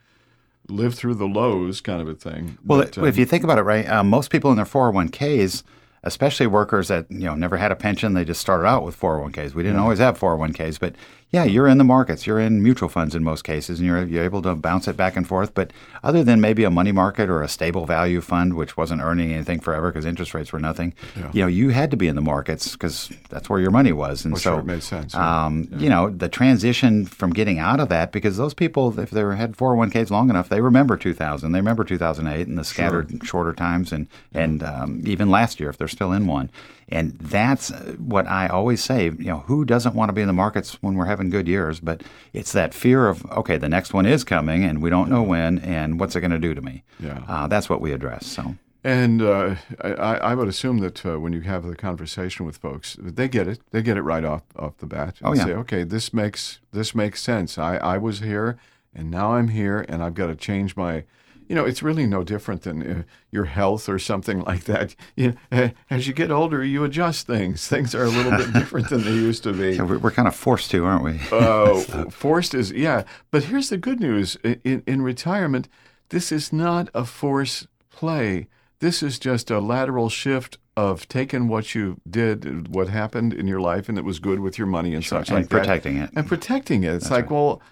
lived 0.69 0.97
through 0.97 1.15
the 1.15 1.27
lows, 1.27 1.81
kind 1.81 2.03
of 2.03 2.09
a 2.09 2.15
thing. 2.15 2.59
Well, 2.65 2.81
but, 2.81 2.99
um, 2.99 3.07
if 3.07 3.17
you 3.17 3.25
think 3.25 3.45
about 3.45 3.59
it, 3.59 3.63
right, 3.63 3.89
uh, 3.89 4.05
most 4.05 4.31
people 4.31 4.51
in 4.51 4.57
their 4.57 4.67
401ks 4.67 5.63
especially 6.07 6.47
workers 6.47 6.87
that 6.87 7.11
you 7.11 7.25
know 7.25 7.35
never 7.35 7.57
had 7.57 7.73
a 7.73 7.77
pension. 7.77 8.15
They 8.15 8.25
just 8.25 8.41
started 8.41 8.65
out 8.65 8.85
with 8.85 8.99
401ks. 8.99 9.55
We 9.55 9.63
didn't 9.63 9.81
always 9.81 9.99
have 9.99 10.19
401ks, 10.19 10.79
but 10.79 10.95
yeah, 11.31 11.43
you're 11.43 11.67
in 11.67 11.79
the 11.79 11.85
markets. 11.85 12.25
You're 12.25 12.39
in 12.39 12.63
mutual 12.63 12.89
funds 12.89 13.15
in 13.15 13.25
most 13.25 13.43
cases, 13.43 13.81
and 13.81 13.87
you're, 13.87 14.05
you're 14.05 14.23
able 14.23 14.43
to 14.43 14.55
bounce 14.55 14.87
it 14.87 14.97
back 14.97 15.17
and 15.17 15.27
forth. 15.27 15.55
But 15.55 15.73
other 16.05 16.23
than 16.23 16.41
maybe 16.41 16.63
a 16.63 16.71
money 16.71 16.93
market 16.93 17.29
or 17.29 17.43
a 17.43 17.49
stable 17.49 17.85
value 17.85 18.21
fund, 18.21 18.55
which 18.55 18.77
wasn't 18.77 19.03
earning 19.03 19.33
anything 19.33 19.59
forever 19.59 19.91
because 19.91 20.07
interest 20.07 20.35
rates 20.35 20.53
were 20.53 20.61
nothing, 20.61 20.95
yeah. 21.17 21.31
you 21.33 21.43
know, 21.43 21.49
you 21.49 21.71
had 21.71 21.91
to 21.91 21.97
be 21.97 22.07
in 22.07 22.15
the 22.15 22.23
markets 22.23 22.73
because 22.73 23.11
that's 23.29 23.51
where 23.51 23.59
your 23.59 23.73
money 23.73 23.93
was. 23.93 24.25
And 24.25 24.35
well, 24.35 24.41
so 24.41 24.53
sure, 24.53 24.61
it 24.61 24.67
made 24.67 24.83
sense. 24.85 25.15
Yeah. 25.15 25.47
Um, 25.47 25.69
yeah. 25.73 25.79
You 25.79 25.89
know, 25.89 26.11
the 26.11 26.29
transition 26.29 27.05
from 27.05 27.33
getting 27.33 27.59
out 27.59 27.81
of 27.81 27.89
that 27.89 28.13
because 28.13 28.37
those 28.37 28.55
people, 28.55 28.99
if 28.99 29.11
they 29.11 29.21
had 29.21 29.57
401ks 29.57 30.11
long 30.11 30.31
enough, 30.31 30.49
they 30.49 30.61
remember 30.61 30.97
2000, 30.97 31.51
they 31.51 31.59
remember 31.59 31.83
2008 31.83 32.47
and 32.47 32.57
the 32.57 32.65
scattered 32.65 33.11
sure. 33.11 33.25
shorter 33.25 33.53
times, 33.53 33.93
and 33.93 34.07
and 34.33 34.63
um, 34.63 35.03
even 35.05 35.29
last 35.29 35.59
year 35.59 35.71
if 35.71 35.77
they're 35.77 35.89
still 35.89 36.13
in 36.13 36.29
one. 36.29 36.51
And 36.89 37.13
that's 37.19 37.71
what 37.99 38.29
I 38.29 38.47
always 38.47 38.83
say. 38.83 39.07
You 39.07 39.27
know, 39.27 39.39
who 39.41 39.65
doesn't 39.65 39.95
want 39.95 40.09
to 40.09 40.13
be 40.13 40.21
in 40.21 40.29
the 40.29 40.33
markets 40.33 40.75
when 40.83 40.95
we're 40.95 41.07
having 41.07 41.31
good 41.31 41.49
years? 41.49 41.81
But 41.81 42.03
it's 42.33 42.53
that 42.53 42.75
fear 42.75 43.09
of 43.09 43.25
okay, 43.33 43.57
the 43.57 43.69
next 43.69 43.93
one 43.93 44.07
is 44.07 44.23
coming, 44.23 44.63
and 44.63 44.81
we 44.81 44.91
don't 44.91 45.11
know 45.11 45.23
when, 45.23 45.59
and 45.59 45.99
what's 45.99 46.15
it 46.15 46.21
going 46.21 46.31
to 46.31 46.39
do 46.39 46.55
to 46.55 46.63
me? 46.63 46.85
Yeah, 47.01 47.23
uh, 47.27 47.49
that's 47.49 47.69
what 47.69 47.81
we 47.81 47.93
address. 47.93 48.27
So. 48.27 48.55
And 48.85 49.21
uh, 49.21 49.57
I, 49.81 49.91
I, 49.91 50.35
would 50.37 50.47
assume 50.47 50.79
that 50.79 51.05
uh, 51.05 51.19
when 51.19 51.33
you 51.33 51.41
have 51.41 51.65
the 51.65 51.75
conversation 51.75 52.47
with 52.47 52.57
folks, 52.57 52.97
they 53.01 53.27
get 53.27 53.49
it. 53.49 53.59
They 53.73 53.83
get 53.83 53.97
it 53.97 54.03
right 54.03 54.25
off 54.25 54.45
off 54.55 54.77
the 54.77 54.87
bat. 54.87 55.17
And 55.19 55.29
oh 55.29 55.33
yeah. 55.33 55.45
Say, 55.45 55.53
okay, 55.55 55.83
this 55.83 56.15
makes 56.15 56.61
this 56.71 56.95
makes 56.95 57.21
sense. 57.21 57.59
I, 57.59 57.79
I 57.79 57.99
was 57.99 58.21
here, 58.21 58.59
and 58.95 59.11
now 59.11 59.33
I'm 59.33 59.49
here, 59.49 59.85
and 59.89 60.05
I've 60.05 60.15
got 60.15 60.29
to 60.29 60.37
change 60.37 60.77
my 60.77 61.03
you 61.49 61.55
know, 61.55 61.65
it's 61.65 61.83
really 61.83 62.07
no 62.07 62.23
different 62.25 62.63
than 62.63 62.83
uh, 62.83 63.03
your 63.31 63.45
health 63.45 63.89
or 63.89 63.99
something 63.99 64.43
like 64.43 64.65
that. 64.65 64.95
You 65.15 65.35
know, 65.51 65.71
as 65.91 66.07
you 66.07 66.15
get 66.15 66.31
older, 66.31 66.65
you 66.65 66.85
adjust 66.85 67.27
things. 67.27 67.67
Things 67.69 67.95
are 67.95 68.05
a 68.05 68.09
little 68.09 68.33
bit 68.33 68.53
different 68.61 68.89
than 68.89 69.05
they 69.05 69.13
used 69.13 69.43
to 69.45 69.53
be. 69.53 69.77
Yeah, 69.77 69.83
we're 69.83 70.11
kind 70.11 70.29
of 70.29 70.35
forced 70.35 70.71
to, 70.73 70.85
aren't 70.85 71.05
we? 71.05 71.21
Oh, 71.33 71.85
uh, 71.93 72.11
forced 72.11 72.55
is 72.55 72.73
yeah. 72.73 73.05
But 73.31 73.45
here's 73.45 73.69
the 73.69 73.77
good 73.77 74.01
news: 74.01 74.37
in, 74.43 74.83
in 74.87 75.03
retirement, 75.03 75.69
this 76.09 76.33
is 76.33 76.53
not 76.53 76.89
a 76.95 77.05
force 77.05 77.67
play. 77.91 78.49
This 78.79 79.03
is 79.03 79.19
just 79.19 79.51
a 79.51 79.59
lateral 79.61 80.09
shift 80.09 80.59
of 80.77 81.09
taking 81.09 81.49
what 81.49 81.75
you 81.75 82.01
did, 82.09 82.75
what 82.75 82.89
happened 82.89 83.33
in 83.33 83.47
your 83.47 83.61
life, 83.61 83.89
and 83.89 83.97
it 83.97 84.05
was 84.05 84.19
good 84.19 84.41
with 84.41 84.59
your 84.59 84.67
money 84.67 84.95
and 84.95 85.03
sure, 85.03 85.21
such 85.21 85.31
and 85.31 85.39
like 85.39 85.49
protecting 85.49 85.99
that. 85.99 86.11
it 86.11 86.17
and 86.17 86.27
protecting 86.27 86.85
it. 86.85 86.89
It's 86.95 87.05
That's 87.05 87.11
like, 87.11 87.25
right. 87.25 87.33
well, 87.33 87.63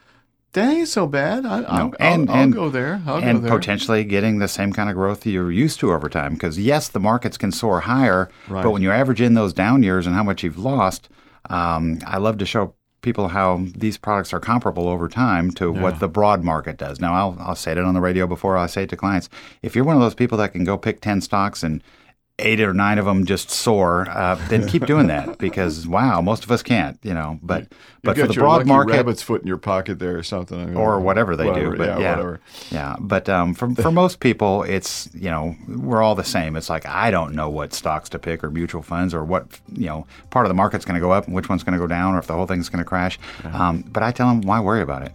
that 0.55 0.73
ain't 0.73 0.89
so 0.89 1.07
bad. 1.07 1.45
I, 1.45 1.61
no. 1.61 1.87
will 1.87 1.95
and, 1.99 2.31
I'll, 2.31 2.37
I'll 2.37 2.51
go 2.51 2.71
there. 2.71 3.03
I'll 3.07 3.17
and 3.17 3.43
go 3.43 3.49
there. 3.49 3.59
potentially 3.59 4.05
getting 4.05 4.39
the 4.39 4.49
same 4.49 4.73
kind 4.73 4.89
of 4.89 4.95
growth 4.95 5.27
you're 5.27 5.53
used 5.53 5.81
to 5.81 5.93
over 5.93 6.09
time. 6.09 6.35
Because 6.35 6.59
yes, 6.59 6.89
the 6.89 7.01
markets 7.01 7.37
can 7.37 7.53
soar 7.53 7.81
higher, 7.81 8.31
right. 8.49 8.63
but 8.63 8.71
when 8.71 8.81
you 8.81 8.91
average 8.91 9.21
in 9.21 9.35
those 9.35 9.53
down 9.53 9.83
years 9.83 10.07
and 10.07 10.15
how 10.15 10.23
much 10.23 10.43
you've 10.43 10.59
lost, 10.59 11.09
um, 11.51 11.99
I 12.07 12.19
love 12.19 12.39
to 12.39 12.47
show 12.47 12.75
people 13.03 13.29
how 13.29 13.65
these 13.77 13.99
products 13.99 14.33
are 14.33 14.41
comparable 14.41 14.89
over 14.89 15.09
time 15.09 15.51
to 15.53 15.73
yeah. 15.73 15.83
what 15.83 16.01
the 16.01 16.09
broad 16.09 16.43
market 16.43 16.77
does. 16.77 17.01
Now, 17.01 17.15
I'll, 17.15 17.37
I'll 17.39 17.55
say 17.55 17.73
it 17.73 17.79
on 17.79 17.95
the 17.95 18.01
radio 18.01 18.27
before 18.27 18.57
I 18.57 18.67
say 18.67 18.85
it 18.85 18.91
to 18.91 18.97
clients. 18.97 19.29
If 19.63 19.77
you're 19.77 19.85
one 19.85 19.97
of 19.97 20.03
those 20.03 20.15
people 20.15 20.39
that 20.39 20.53
can 20.53 20.65
go 20.65 20.79
pick 20.79 21.01
10 21.01 21.21
stocks 21.21 21.63
and 21.63 21.83
eight 22.41 22.61
or 22.61 22.75
nine 22.75 22.99
of 22.99 23.05
them 23.05 23.25
just 23.25 23.51
soar, 23.51 24.09
uh, 24.11 24.35
then 24.49 24.67
keep 24.67 24.87
doing 24.87 25.07
that 25.07 25.39
because 25.39 25.87
wow, 25.87 26.21
most 26.21 26.45
of 26.45 26.51
us 26.51 26.63
can't, 26.63 26.99
you 27.03 27.15
know. 27.15 27.39
But 27.43 27.63
you 27.63 27.69
but 28.03 28.19
for 28.19 28.27
the 28.27 28.35
broad 28.35 28.67
market, 28.67 28.93
rabbit's 28.93 29.23
foot 29.23 29.43
in 29.43 29.47
your 29.47 29.57
pocket 29.57 29.99
there 29.99 30.19
or 30.19 30.23
something, 30.23 30.61
I 30.61 30.67
mean, 30.67 30.77
or 30.77 31.01
whatever 31.01 31.37
they 31.37 31.47
whatever, 31.47 31.73
do. 31.73 31.79
But 31.79 31.87
yeah, 31.87 31.99
yeah, 31.99 32.11
whatever. 32.11 32.41
Yeah, 32.71 32.97
but 32.99 33.29
um, 33.29 33.55
for 33.55 33.73
for 33.75 33.91
most 33.91 34.21
people, 34.21 34.65
it's 34.65 35.09
you 35.15 35.31
know 35.31 35.55
we're 35.69 36.03
all 36.03 36.15
the 36.15 36.25
same. 36.25 36.57
It's 36.57 36.69
like 36.69 36.87
I 36.87 37.11
don't 37.11 37.35
know 37.35 37.49
what 37.49 37.73
stocks 37.73 38.09
to 38.11 38.19
pick 38.19 38.43
or 38.43 38.51
mutual 38.51 38.83
funds 38.83 39.15
or 39.15 39.25
what 39.25 39.61
you 39.73 39.87
know 39.87 40.07
part 40.31 40.47
of 40.47 40.51
the 40.51 40.55
market's 40.55 40.85
going 40.85 40.97
to 40.97 41.01
go 41.01 41.13
up 41.13 41.27
and 41.27 41.35
which 41.35 41.49
one's 41.49 41.63
going 41.63 41.75
to 41.75 41.79
go 41.79 41.87
down 41.87 42.15
or 42.15 42.19
if 42.19 42.27
the 42.27 42.35
whole 42.35 42.47
thing's 42.47 42.69
going 42.69 42.83
to 42.83 42.89
crash. 42.89 43.19
Um, 43.45 43.83
but 43.83 44.03
I 44.03 44.11
tell 44.11 44.29
them 44.29 44.41
why 44.41 44.61
worry 44.61 44.83
about 44.83 45.03
it. 45.03 45.13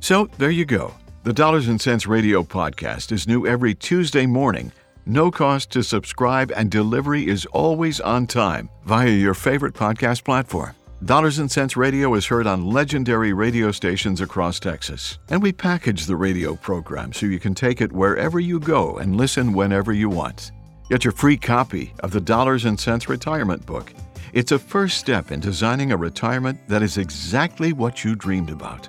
So 0.00 0.28
there 0.38 0.50
you 0.50 0.64
go. 0.64 0.94
The 1.24 1.32
Dollars 1.32 1.68
and 1.68 1.80
Cents 1.80 2.08
Radio 2.08 2.42
podcast 2.42 3.12
is 3.12 3.28
new 3.28 3.46
every 3.46 3.76
Tuesday 3.76 4.26
morning 4.26 4.72
no 5.06 5.30
cost 5.30 5.70
to 5.72 5.82
subscribe, 5.82 6.52
and 6.54 6.70
delivery 6.70 7.26
is 7.26 7.46
always 7.46 8.00
on 8.00 8.26
time 8.26 8.68
via 8.84 9.10
your 9.10 9.34
favorite 9.34 9.74
podcast 9.74 10.24
platform. 10.24 10.74
Dollars 11.04 11.40
and 11.40 11.50
Cents 11.50 11.76
Radio 11.76 12.14
is 12.14 12.26
heard 12.26 12.46
on 12.46 12.70
legendary 12.70 13.32
radio 13.32 13.72
stations 13.72 14.20
across 14.20 14.60
Texas, 14.60 15.18
and 15.30 15.42
we 15.42 15.52
package 15.52 16.06
the 16.06 16.14
radio 16.14 16.54
program 16.54 17.12
so 17.12 17.26
you 17.26 17.40
can 17.40 17.54
take 17.54 17.80
it 17.80 17.92
wherever 17.92 18.38
you 18.38 18.60
go 18.60 18.98
and 18.98 19.16
listen 19.16 19.52
whenever 19.52 19.92
you 19.92 20.08
want. 20.08 20.52
Get 20.88 21.04
your 21.04 21.12
free 21.12 21.36
copy 21.36 21.92
of 22.00 22.12
the 22.12 22.20
Dollars 22.20 22.66
and 22.66 22.78
Cents 22.78 23.08
Retirement 23.08 23.66
Book. 23.66 23.92
It's 24.32 24.52
a 24.52 24.58
first 24.58 24.98
step 24.98 25.32
in 25.32 25.40
designing 25.40 25.90
a 25.90 25.96
retirement 25.96 26.60
that 26.68 26.82
is 26.82 26.98
exactly 26.98 27.72
what 27.72 28.04
you 28.04 28.14
dreamed 28.14 28.50
about. 28.50 28.88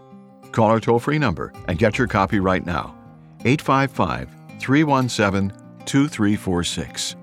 Call 0.52 0.70
our 0.70 0.80
toll 0.80 1.00
free 1.00 1.18
number 1.18 1.52
and 1.68 1.80
get 1.80 1.98
your 1.98 2.08
copy 2.08 2.40
right 2.40 2.64
now 2.64 2.96
855 3.44 4.30
317 4.60 5.63
2346. 5.86 7.16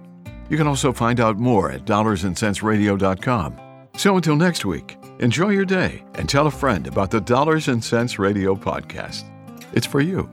You 0.49 0.57
can 0.57 0.67
also 0.67 0.93
find 0.93 1.21
out 1.21 1.39
more 1.39 1.71
at 1.71 1.85
dollarsandcentsradio.com. 1.85 3.57
So 3.97 4.17
until 4.17 4.37
next 4.37 4.65
week, 4.65 4.99
enjoy 5.19 5.51
your 5.51 5.65
day 5.65 6.05
and 6.15 6.29
tell 6.29 6.47
a 6.47 6.51
friend 6.51 6.87
about 6.87 7.11
the 7.11 7.21
Dollars 7.21 7.69
and 7.69 7.83
Cents 7.83 8.19
Radio 8.19 8.55
podcast. 8.55 9.25
It's 9.73 9.87
for 9.87 10.01
you. 10.01 10.29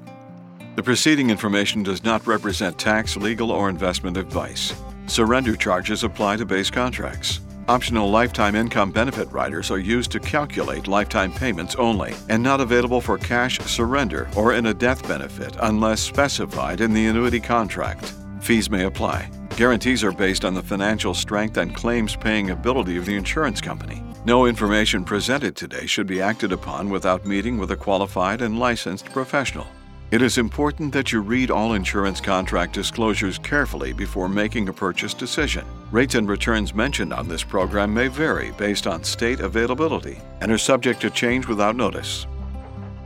The 0.75 0.83
preceding 0.83 1.29
information 1.29 1.83
does 1.83 2.03
not 2.03 2.27
represent 2.27 2.77
tax, 2.77 3.17
legal, 3.17 3.51
or 3.51 3.69
investment 3.69 4.15
advice. 4.15 4.73
Surrender 5.07 5.55
charges 5.55 6.03
apply 6.03 6.37
to 6.37 6.45
base 6.45 6.69
contracts. 6.69 7.39
Optional 7.69 8.09
lifetime 8.09 8.55
income 8.55 8.91
benefit 8.91 9.29
riders 9.29 9.71
are 9.71 9.77
used 9.77 10.09
to 10.11 10.21
calculate 10.21 10.87
lifetime 10.87 11.33
payments 11.33 11.75
only 11.75 12.13
and 12.29 12.41
not 12.41 12.61
available 12.61 13.01
for 13.01 13.17
cash 13.17 13.59
surrender 13.59 14.29
or 14.37 14.53
in 14.53 14.67
a 14.67 14.73
death 14.73 15.05
benefit 15.05 15.53
unless 15.63 15.99
specified 15.99 16.79
in 16.79 16.93
the 16.93 17.07
annuity 17.07 17.41
contract. 17.41 18.13
Fees 18.39 18.69
may 18.69 18.85
apply. 18.85 19.29
Guarantees 19.57 20.01
are 20.01 20.13
based 20.13 20.45
on 20.45 20.53
the 20.53 20.63
financial 20.63 21.13
strength 21.13 21.57
and 21.57 21.75
claims 21.75 22.15
paying 22.15 22.51
ability 22.51 22.95
of 22.95 23.05
the 23.05 23.15
insurance 23.15 23.59
company. 23.59 24.01
No 24.23 24.45
information 24.45 25.03
presented 25.03 25.57
today 25.57 25.87
should 25.87 26.07
be 26.07 26.21
acted 26.21 26.53
upon 26.53 26.89
without 26.89 27.25
meeting 27.25 27.57
with 27.57 27.71
a 27.71 27.75
qualified 27.75 28.41
and 28.41 28.59
licensed 28.59 29.07
professional. 29.07 29.67
It 30.11 30.21
is 30.21 30.37
important 30.37 30.93
that 30.93 31.11
you 31.11 31.19
read 31.19 31.51
all 31.51 31.73
insurance 31.73 32.21
contract 32.21 32.71
disclosures 32.71 33.37
carefully 33.37 33.91
before 33.91 34.29
making 34.29 34.69
a 34.69 34.73
purchase 34.73 35.13
decision. 35.13 35.65
Rates 35.91 36.15
and 36.15 36.27
returns 36.27 36.75
mentioned 36.75 37.13
on 37.13 37.29
this 37.29 37.45
program 37.45 37.93
may 37.93 38.09
vary 38.09 38.51
based 38.51 38.87
on 38.87 39.05
state 39.05 39.39
availability 39.39 40.19
and 40.41 40.51
are 40.51 40.57
subject 40.57 40.99
to 40.99 41.09
change 41.09 41.47
without 41.47 41.77
notice. 41.77 42.27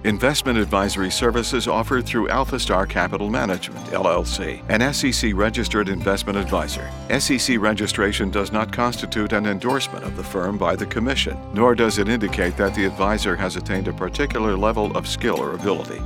Investment 0.03 0.57
advisory 0.57 1.11
services 1.11 1.67
offered 1.67 2.07
through 2.07 2.27
AlphaStar 2.29 2.89
Capital 2.89 3.29
Management, 3.29 3.85
LLC, 3.89 4.63
an 4.67 4.91
SEC 4.91 5.31
registered 5.35 5.89
investment 5.89 6.39
advisor. 6.39 6.89
SEC 7.19 7.59
registration 7.59 8.31
does 8.31 8.51
not 8.51 8.73
constitute 8.73 9.31
an 9.31 9.45
endorsement 9.45 10.03
of 10.03 10.17
the 10.17 10.23
firm 10.23 10.57
by 10.57 10.75
the 10.75 10.87
Commission, 10.87 11.37
nor 11.53 11.75
does 11.75 11.99
it 11.99 12.09
indicate 12.09 12.57
that 12.57 12.73
the 12.73 12.85
advisor 12.85 13.35
has 13.35 13.57
attained 13.57 13.89
a 13.89 13.93
particular 13.93 14.57
level 14.57 14.91
of 14.97 15.07
skill 15.07 15.39
or 15.39 15.53
ability. 15.53 16.01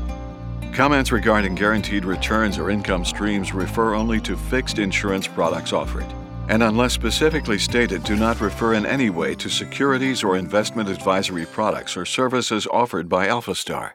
Comments 0.73 1.09
regarding 1.09 1.55
guaranteed 1.55 2.03
returns 2.03 2.57
or 2.57 2.69
income 2.69 3.05
streams 3.05 3.53
refer 3.53 3.95
only 3.95 4.19
to 4.19 4.35
fixed 4.35 4.77
insurance 4.77 5.25
products 5.25 5.71
offered, 5.71 6.05
and 6.49 6.63
unless 6.63 6.93
specifically 6.93 7.57
stated, 7.57 8.03
do 8.03 8.15
not 8.15 8.41
refer 8.41 8.73
in 8.73 8.85
any 8.85 9.09
way 9.09 9.35
to 9.35 9.49
securities 9.49 10.23
or 10.23 10.37
investment 10.37 10.89
advisory 10.89 11.45
products 11.45 11.97
or 11.97 12.05
services 12.05 12.67
offered 12.71 13.09
by 13.09 13.27
AlphaStar. 13.27 13.91